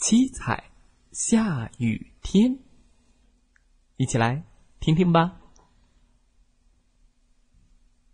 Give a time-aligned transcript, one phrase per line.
[0.00, 0.64] 七彩
[1.12, 2.58] 下雨天，
[3.98, 4.42] 一起来
[4.80, 5.38] 听听吧。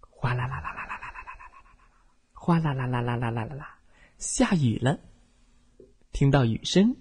[0.01, 3.79] 哗啦啦啦啦啦啦啦啦啦啦啦，哗啦啦啦啦啦啦啦啦，
[4.19, 4.99] 下雨了。
[6.11, 6.97] 听到雨声，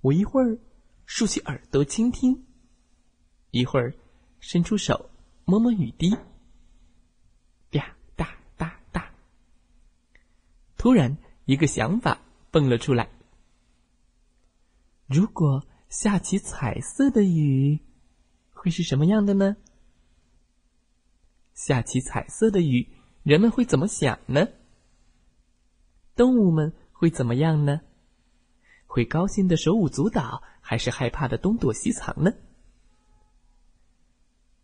[0.00, 0.58] 我一会儿
[1.06, 2.44] 竖起耳朵倾听，
[3.52, 3.94] 一会儿
[4.40, 5.10] 伸出手
[5.44, 6.10] 摸摸雨滴。
[7.70, 9.08] 呀哒哒哒。
[10.76, 13.08] 突然，一个想法蹦了出来。
[15.10, 17.80] 如果下起彩色的雨，
[18.52, 19.56] 会是什么样的呢？
[21.52, 22.88] 下起彩色的雨，
[23.24, 24.46] 人们会怎么想呢？
[26.14, 27.80] 动物们会怎么样呢？
[28.86, 32.30] 会高兴的手舞足蹈，还是害怕的东躲西藏呢？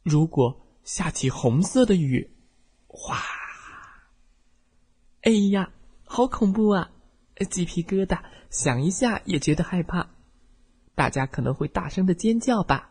[0.04, 2.30] 如果下起红色的雨，
[2.86, 3.18] 哗！
[5.22, 5.72] 哎呀，
[6.04, 6.92] 好恐怖啊！
[7.50, 10.14] 鸡皮疙瘩，想一下也觉得害怕。
[10.96, 12.90] 大家可能会大声的尖叫吧。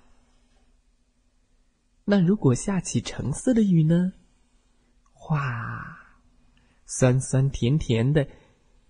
[2.05, 4.13] 那如果下起橙色的雨呢？
[5.29, 5.97] 哇，
[6.85, 8.29] 酸酸甜甜的，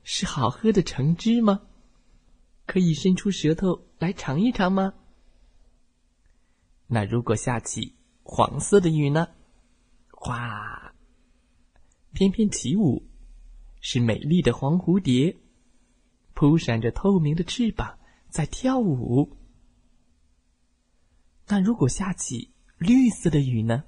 [0.04, 1.62] 是好喝的橙汁吗？
[2.66, 4.94] 可以伸出舌头来尝一尝吗？
[6.88, 9.30] 那如果下起黄色的雨呢？
[10.28, 10.94] 哇，
[12.12, 13.08] 翩翩起舞，
[13.80, 15.38] 是美丽的黄蝴蝶，
[16.34, 17.98] 扑闪着透明的翅膀。
[18.36, 19.38] 在跳舞。
[21.48, 23.86] 那如果下起绿色的雨呢？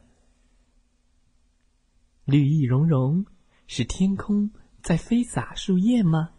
[2.23, 3.25] 绿意融融，
[3.67, 4.49] 是天空
[4.81, 6.29] 在飞洒树叶吗？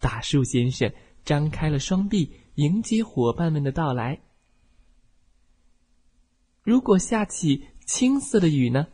[0.00, 0.92] 大树先生
[1.24, 4.20] 张开了双臂，迎接伙伴们的到来。
[6.64, 8.88] 如果下起青色的雨呢？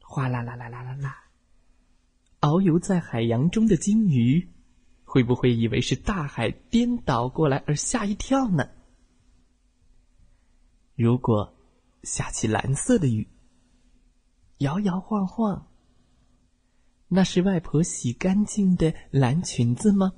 [0.00, 1.24] 哗啦啦啦啦啦啦，
[2.40, 4.50] 遨游在海洋中的鲸鱼。
[5.12, 8.70] 会不会以为是大海颠倒过来而吓一跳呢？
[10.94, 11.54] 如果
[12.02, 13.28] 下起蓝色的雨，
[14.56, 15.68] 摇摇晃晃，
[17.08, 20.14] 那是外婆洗干净的蓝裙子吗？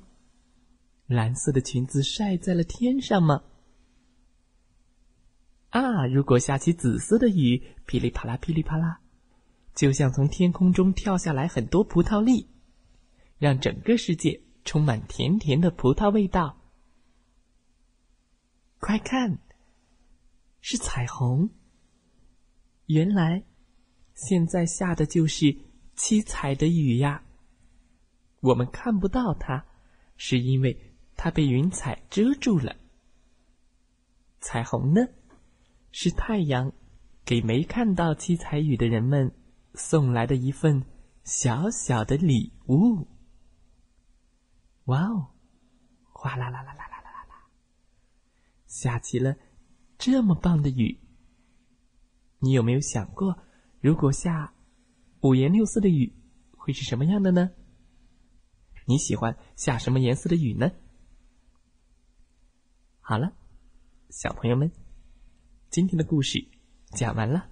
[1.09, 3.43] 蓝色的裙子晒在了天上吗？
[5.71, 6.07] 啊！
[6.07, 9.01] 如果下起紫色的雨，噼里啪啦，噼里啪啦，
[9.75, 12.49] 就像从天空中跳下来很多葡萄粒，
[13.39, 14.44] 让整个世界。
[14.65, 16.57] 充满甜甜的葡萄味道，
[18.81, 19.39] 快看，
[20.61, 21.51] 是彩虹。
[22.87, 23.45] 原来，
[24.15, 25.57] 现在下的就是
[25.95, 27.23] 七彩的雨呀。
[28.41, 29.65] 我们看不到它，
[30.17, 32.77] 是因为它被云彩遮住了。
[34.41, 35.01] 彩虹呢，
[35.93, 36.73] 是太阳
[37.25, 39.35] 给没看到七彩雨的人们
[39.75, 40.85] 送来的一份
[41.23, 43.07] 小小的礼物。
[44.85, 45.33] 哇哦，
[46.13, 47.51] 哗啦啦啦啦啦啦啦，
[48.67, 49.35] 下起了
[49.97, 51.01] 这么棒的雨。
[52.41, 53.43] 你有没有想过，
[53.81, 54.55] 如果下
[55.23, 56.15] 五颜六色的雨，
[56.53, 57.51] 会是什么样的呢？
[58.87, 60.71] 你喜欢下什么颜色的雨呢？
[63.01, 63.33] 好了，
[64.11, 64.71] 小朋友们，
[65.71, 66.47] 今天的故事
[66.91, 67.49] 讲完了，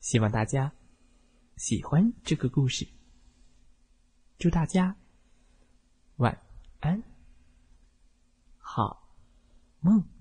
[0.00, 0.74] 希望大家
[1.56, 2.86] 喜欢这个故事。
[4.38, 4.98] 祝大家。
[6.16, 6.38] 晚
[6.80, 7.02] 安，
[8.58, 9.08] 好
[9.80, 10.15] 梦。